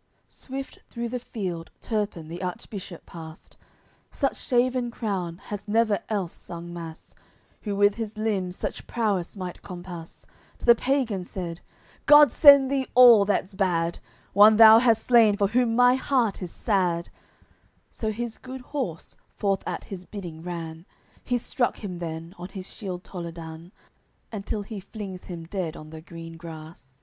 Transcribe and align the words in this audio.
CXIX 0.00 0.32
Swift 0.32 0.78
through 0.88 1.08
the 1.10 1.18
field 1.18 1.70
Turpin 1.82 2.28
the 2.28 2.40
Archbishop 2.42 3.04
passed; 3.04 3.58
Such 4.10 4.38
shaven 4.38 4.90
crown 4.90 5.36
has 5.36 5.68
never 5.68 5.98
else 6.08 6.32
sung 6.32 6.72
Mass 6.72 7.14
Who 7.60 7.76
with 7.76 7.96
his 7.96 8.16
limbs 8.16 8.56
such 8.56 8.86
prowess 8.86 9.36
might 9.36 9.60
compass; 9.60 10.24
To 10.60 10.64
th'pagan 10.64 11.24
said 11.26 11.60
"God 12.06 12.32
send 12.32 12.70
thee 12.70 12.86
all 12.94 13.26
that's 13.26 13.52
bad! 13.52 13.98
One 14.32 14.56
thou 14.56 14.78
hast 14.78 15.02
slain 15.04 15.36
for 15.36 15.48
whom 15.48 15.76
my 15.76 15.96
heart 15.96 16.40
is 16.40 16.50
sad." 16.50 17.10
So 17.90 18.10
his 18.10 18.38
good 18.38 18.62
horse 18.62 19.18
forth 19.36 19.62
at 19.66 19.84
his 19.84 20.06
bidding 20.06 20.40
ran, 20.42 20.86
He's 21.22 21.44
struck 21.44 21.76
him 21.84 21.98
then 21.98 22.34
on 22.38 22.48
his 22.48 22.72
shield 22.72 23.04
Toledan, 23.04 23.70
Until 24.32 24.62
he 24.62 24.80
flings 24.80 25.24
him 25.26 25.44
dead 25.44 25.76
on 25.76 25.90
the 25.90 26.00
green 26.00 26.38
grass. 26.38 27.02